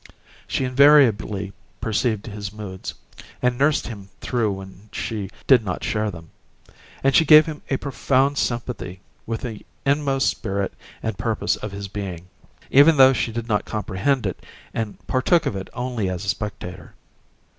[0.47, 2.95] She invariably perceived his moods,
[3.39, 6.31] and nursed him through them when she did not share them;
[7.03, 11.87] and she gave him a profound sympathy with the inmost spirit and purpose of his
[11.87, 12.29] being,
[12.71, 14.43] even though she did not comprehend it
[14.73, 16.95] and partook of it only as a spectator.